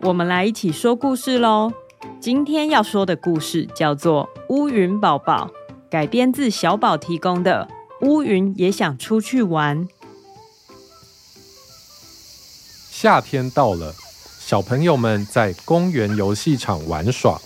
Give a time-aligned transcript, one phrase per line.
[0.00, 1.72] 我们来一起说故事喽。
[2.20, 5.50] 今天要说的故事叫做《乌云宝宝》，
[5.90, 7.66] 改编自小宝提供的
[8.06, 9.88] 《乌云也想出去玩》。
[12.90, 13.94] 夏天到了，
[14.38, 17.40] 小朋友们在公园游戏场玩耍。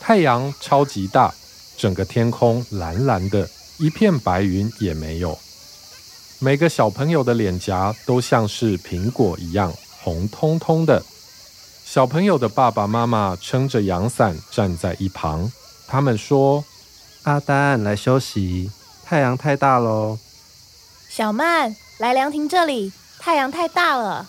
[0.00, 1.34] 太阳超级大，
[1.76, 3.48] 整个天空蓝蓝的，
[3.78, 5.38] 一片白云也没有。
[6.38, 9.72] 每个小朋友的脸颊都像是苹果一样。
[10.02, 11.02] 红彤彤的，
[11.96, 15.50] 小朋友的爸爸妈妈撑着阳伞站在一旁。
[15.88, 16.62] 他们说
[17.24, 18.70] ：“阿丹，来休息，
[19.02, 20.18] 太阳太大喽。”
[21.08, 24.26] 小曼，来凉亭这里，太阳太大了。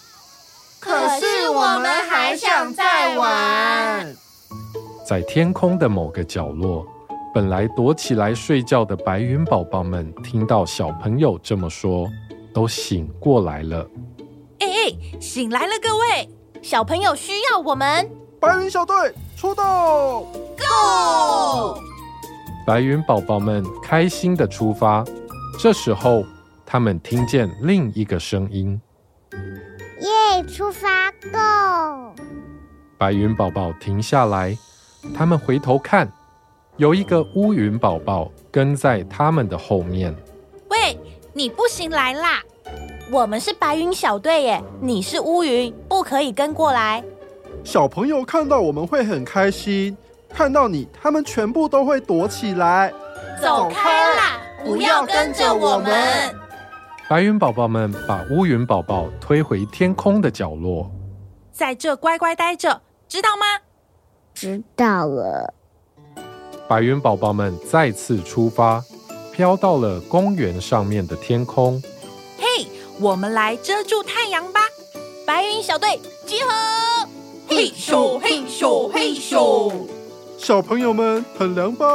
[0.80, 4.16] 可是我们还想再玩。
[5.06, 6.88] 在天空的某个角落，
[7.34, 12.08] 本来躲起来睡觉的白云宝宝们，听到小朋友这么说，
[12.53, 13.86] 都醒过来了。
[14.59, 16.30] 哎哎醒来了，各位
[16.67, 18.11] 小朋友需要我们。
[18.41, 18.93] 白云小队
[19.37, 19.63] 出动
[20.57, 21.79] ，Go！
[22.65, 25.01] 白云宝宝们开心的出发。
[25.57, 26.25] 这时候，
[26.65, 28.81] 他们听见另一个声音
[30.01, 32.13] ：“耶，出发，Go！”
[32.97, 34.53] 白云宝宝停下来，
[35.15, 36.11] 他们回头看，
[36.75, 40.13] 有一个乌云宝宝跟在他们的后面。
[40.69, 40.99] 喂，
[41.31, 42.43] 你不行来啦！
[43.09, 47.02] 我们是白云小队耶，你是乌云，不可以跟过来。
[47.63, 49.95] 小朋友看到我们会很开心，
[50.30, 52.94] 看到你，他们全部都会躲起来。
[53.41, 56.35] 走开啦，不要跟着我们。
[57.07, 60.91] 白云宝宝们把乌云宝宝推回天空的角落，
[61.53, 63.45] 在这乖乖待着，知道吗？
[64.34, 65.53] 知道了。
[66.68, 68.84] 白云宝宝们再次出发，
[69.31, 71.81] 飘到了公园上面的天空。
[73.00, 74.59] 我们来遮住太阳吧！
[75.25, 77.08] 白云小队集合！
[77.47, 79.72] 嘿咻嘿咻嘿咻！
[80.40, 81.86] 小朋友们很凉吧？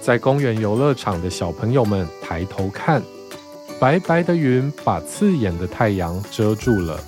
[0.00, 3.02] 在公园游乐场的小朋友们抬头看，
[3.78, 6.98] 白白的云把刺眼的太阳遮住了。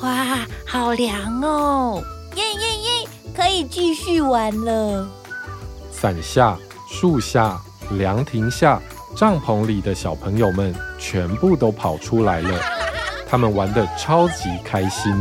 [0.00, 2.02] 哇，好凉哦！
[2.34, 5.08] 耶耶耶，可以继续玩了。
[5.92, 6.58] 伞下、
[6.90, 7.60] 树下、
[7.90, 8.82] 凉亭下。
[9.14, 12.58] 帐篷里的小朋友们全部都跑出来了，
[13.28, 15.12] 他们玩的超级开心。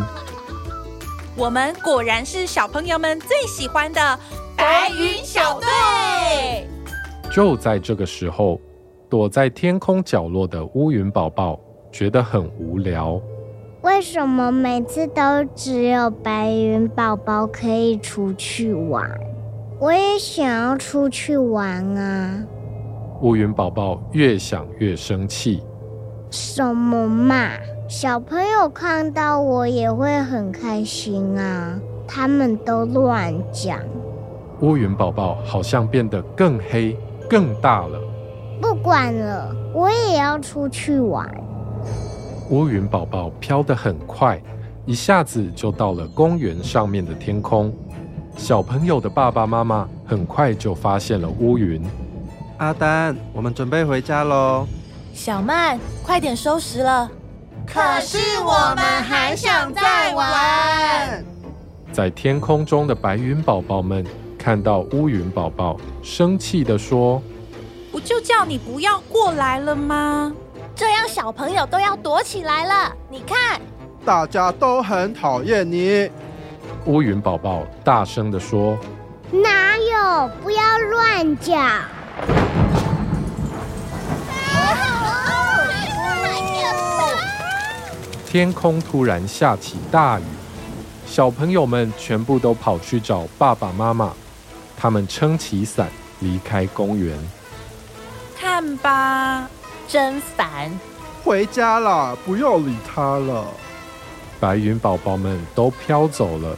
[1.35, 4.19] 我们果然是小朋友们最喜欢的
[4.55, 5.67] 白云小队。
[7.31, 8.59] 就在这个时候，
[9.09, 11.59] 躲在天空角落的乌云宝宝
[11.91, 13.19] 觉得很无聊。
[13.81, 19.09] 为什么每次都只有白云宝宝可以出去玩？
[19.79, 22.43] 我也想要出去玩啊！
[23.21, 25.61] 乌云宝宝越想越生气，
[26.31, 27.51] 什么嘛？
[27.87, 31.79] 小朋友看到我也会很开心啊！
[32.07, 33.79] 他们都乱讲。
[34.61, 36.97] 乌云宝宝好像变得更黑、
[37.29, 37.99] 更大了。
[38.59, 41.29] 不管了，我也要出去玩。
[42.49, 44.41] 乌云宝宝飘得很快，
[44.83, 47.71] 一下子就到了公园上面的天空。
[48.35, 51.83] 小朋友的爸爸妈妈很快就发现了乌云。
[52.61, 54.67] 阿丹，我们准备回家喽。
[55.15, 57.09] 小曼，快点收拾了。
[57.65, 61.25] 可是我们还想再玩。
[61.91, 64.05] 在天空中的白云宝宝们
[64.37, 67.19] 看到乌云宝宝，生气地说
[67.91, 70.31] ：“不就叫你不要过来了吗？
[70.75, 72.95] 这样小朋友都要躲起来了。
[73.09, 73.59] 你看，
[74.05, 76.07] 大家都很讨厌你。”
[76.85, 78.77] 乌云宝宝大声地说
[79.33, 80.29] ：“哪有？
[80.43, 81.59] 不要乱讲。”
[88.31, 90.23] 天空突然下起大雨，
[91.05, 94.13] 小朋友们全部都跑去找爸爸妈妈。
[94.77, 95.89] 他们撑起伞
[96.21, 97.19] 离开公园。
[98.39, 99.49] 看吧，
[99.85, 100.71] 真烦！
[101.25, 103.45] 回家啦，不要理他了。
[104.39, 106.57] 白云宝宝们都飘走了，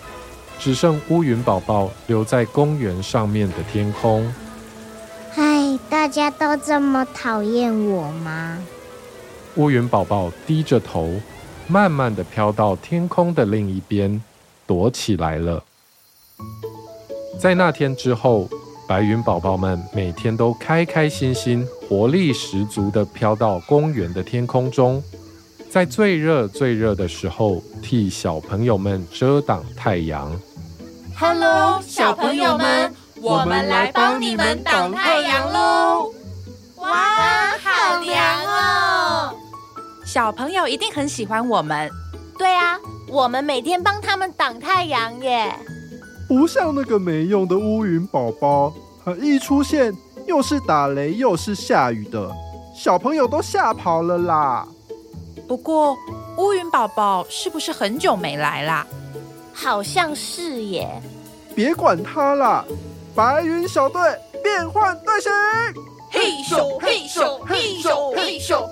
[0.60, 4.32] 只剩乌云宝宝留在公园上面的天空。
[5.36, 8.60] 唉，大家都这么讨厌我吗？
[9.56, 11.20] 乌云宝宝低着头。
[11.68, 14.22] 慢慢的飘到天空的另一边，
[14.68, 15.64] 躲起来了。
[17.40, 18.48] 在那天之后，
[18.88, 25.02] 白云宝宝们每天都开开心心、活力十足地飘到公园的天空中，
[25.70, 30.32] 在最热最热的时候替小朋友们遮挡太阳。
[31.18, 36.13] Hello，小朋友们，我们来帮你们挡太阳喽！
[40.14, 41.90] 小朋友一定很喜欢我们。
[42.38, 42.78] 对啊，
[43.08, 45.52] 我们每天帮他们挡太阳耶。
[46.28, 48.72] 不像那个没用的乌云宝宝，
[49.20, 49.92] 一出现
[50.28, 52.32] 又是打雷又是下雨的，
[52.76, 54.68] 小朋友都吓跑了啦。
[55.48, 55.98] 不过
[56.38, 58.86] 乌云宝宝是不是很久没来啦？
[59.52, 60.88] 好像是耶。
[61.56, 62.64] 别管他啦，
[63.16, 64.00] 白云小队
[64.44, 65.32] 变换队形，
[66.12, 68.64] 嘿咻嘿咻嘿咻嘿咻。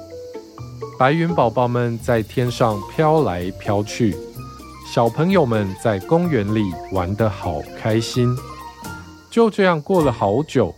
[1.02, 4.16] 白云宝宝们在天上飘来飘去。
[4.86, 8.38] 小朋友们在公园里玩得好开心，
[9.32, 10.72] 就这样过了好久。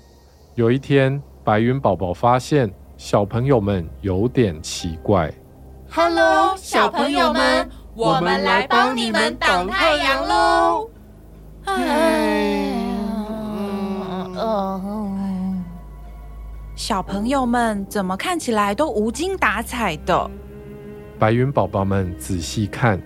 [0.56, 5.30] 有一天，白云宝宝发现小朋友们有点奇怪。
[5.92, 10.90] Hello，小朋友们，我们来帮你们挡太阳喽！
[16.86, 20.30] 小朋友们怎么看起来都无精打采的？
[21.18, 23.02] 白云宝宝们仔细看。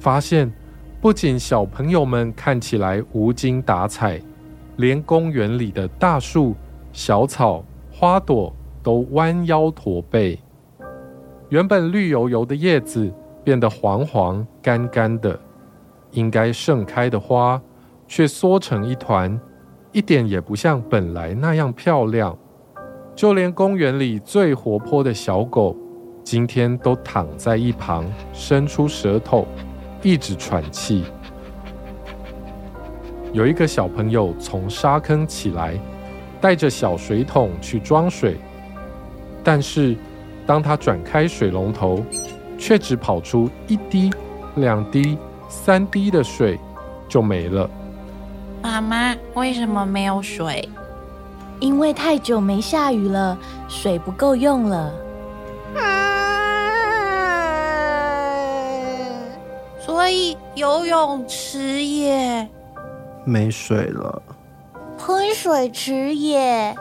[0.00, 0.52] 发现，
[1.00, 4.20] 不仅小朋友们看起来无精打采，
[4.78, 6.56] 连公园里的大树、
[6.92, 10.36] 小草、花朵都弯腰驼背。
[11.50, 15.38] 原本绿油油的叶子变得黄黄干干的，
[16.10, 17.62] 应该盛开的花
[18.08, 19.40] 却缩成一团，
[19.92, 22.36] 一点也不像本来那样漂亮。
[23.20, 25.76] 就连公园里最活泼的小狗，
[26.24, 28.02] 今天都躺在一旁，
[28.32, 29.46] 伸出舌头。
[30.02, 31.04] 一直喘气。
[33.34, 35.78] 有一个小朋友从沙坑起来，
[36.40, 38.38] 带着小水桶去装水，
[39.44, 39.94] 但是
[40.46, 42.02] 当他转开水龙头，
[42.56, 44.10] 却只跑出一滴、
[44.54, 46.58] 两滴、三滴的水
[47.06, 47.68] 就没了。
[48.62, 50.66] 妈妈，为什么没有水？
[51.60, 53.36] 因为太久没下雨了，
[53.68, 54.92] 水不够用了。
[59.78, 62.48] 所以游泳池也
[63.24, 64.22] 没水了，
[64.98, 66.74] 喷水池也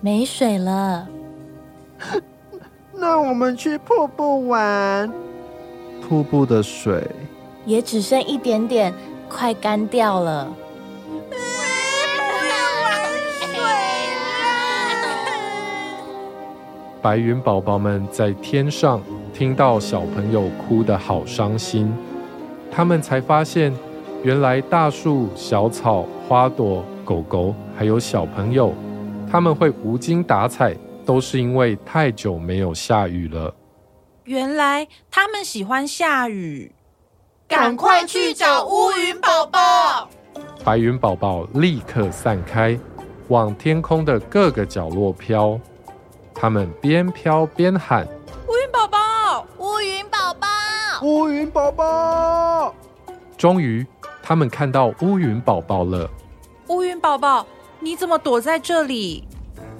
[0.00, 1.08] 没水了。
[2.92, 5.10] 那我们去瀑布玩，
[6.06, 7.08] 瀑布的水
[7.64, 8.92] 也只剩一点点，
[9.28, 10.48] 快干掉了。
[17.00, 19.00] 白云宝宝们在天上
[19.32, 21.92] 听到小朋友哭得好伤心。
[22.70, 23.72] 他们才发现，
[24.24, 28.74] 原来大树、小草、花朵、狗狗，还有小朋友，
[29.30, 30.74] 他们会无精打采，
[31.06, 33.54] 都是因为太久没有下雨了。
[34.24, 36.72] 原来他们喜欢下雨，
[37.46, 40.08] 赶快去找乌云宝宝！
[40.64, 42.78] 白云宝宝立刻散开，
[43.28, 45.58] 往天空的各个角落飘。
[46.40, 48.06] 他们边飘边喊
[48.46, 50.46] ：“乌云宝宝，乌云宝宝。”
[51.02, 52.72] 乌云宝宝，
[53.36, 53.84] 终于，
[54.22, 56.08] 他们看到乌云宝宝了。
[56.68, 57.44] 乌云宝宝，
[57.80, 59.26] 你怎么躲在这里？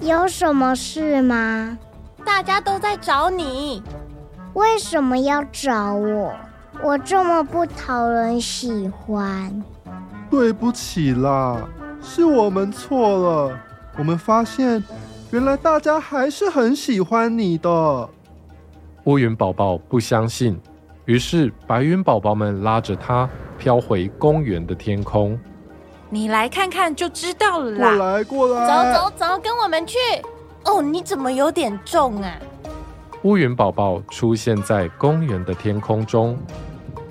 [0.01, 1.77] 有什么事吗？
[2.25, 3.81] 大家都在找你。
[4.53, 6.35] 为什么要找我？
[6.83, 9.63] 我这么不讨人喜欢。
[10.29, 11.57] 对不起啦，
[12.01, 13.57] 是我们错了。
[13.97, 14.83] 我们发现，
[15.31, 18.09] 原来大家还是很喜欢你的。
[19.03, 20.59] 乌云宝宝不相信。
[21.05, 25.39] 于是，白云宝宝们拉着他飘回公园的天空。
[26.09, 27.89] 你来看看就知道了啦。
[27.89, 29.97] 过来，过来，走走走，跟我们去。
[30.65, 32.33] 哦，你怎么有点重啊？
[33.23, 36.37] 乌云宝宝出现在公园的天空中。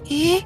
[0.07, 0.43] 咦，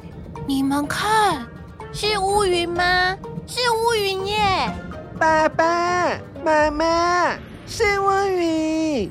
[0.47, 1.47] 你们看，
[1.93, 3.17] 是乌云吗？
[3.47, 4.71] 是乌云耶！
[5.19, 7.35] 爸爸妈妈，
[7.75, 9.11] 是乌云。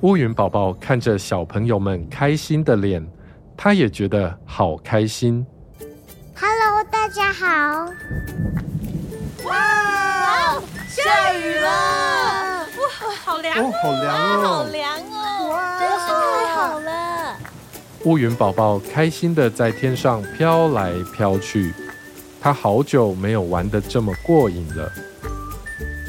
[0.00, 3.00] 乌云宝宝看着小朋友们开心的脸。
[3.56, 5.46] 他也觉得好开心。
[6.34, 7.46] Hello，大家好。
[9.44, 12.66] 哇，下雨了！
[12.66, 15.48] 哇，好凉哦，好凉哦，好凉哦！
[15.52, 17.36] 哇，真是太好了。
[18.02, 21.72] 乌云宝宝开心的在天上飘来飘去，
[22.40, 24.90] 他好久没有玩的这么过瘾了。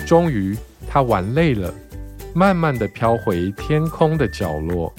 [0.08, 0.58] 终于，
[0.94, 1.74] 他玩累了，
[2.36, 4.94] 慢慢的飘回天空的角落。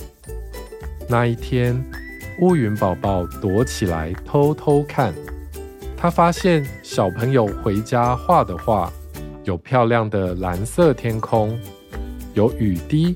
[1.09, 1.81] 那一天。
[2.41, 5.15] 乌云宝宝躲起来偷偷看，
[5.97, 8.93] 他发现小朋友回家画的画，
[9.45, 11.57] 有漂亮的蓝色天空，
[12.33, 13.15] 有雨滴，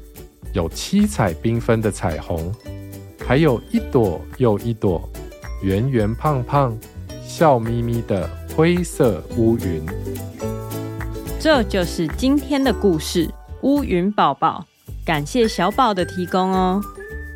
[0.53, 2.55] 有七彩缤纷的彩虹，
[3.27, 5.03] 还有一朵又一朵
[5.63, 6.79] 圆圆胖胖、
[7.21, 9.85] 笑眯眯的灰色乌云。
[11.41, 13.29] 这就是今天的故事——
[13.63, 14.65] 乌云宝宝。
[15.07, 16.83] 感谢小宝的提供哦。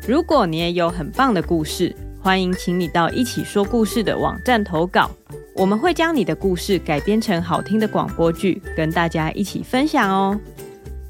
[0.05, 5.09] 如果你也有很棒的故事，欢迎请你到一起说故事的网站投稿，
[5.55, 10.37] 我们会将你的故事改编成好听的广播剧，跟大家一起分享哦。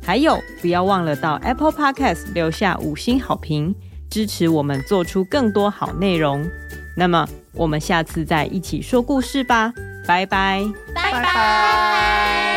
[0.03, 3.73] 还有，不要忘了到 Apple Podcast 留下五星好评，
[4.07, 6.47] 支持我们做出更多好内容。
[6.95, 9.73] 那么，我们下次再一起说故事吧，
[10.05, 12.52] 拜拜，拜拜。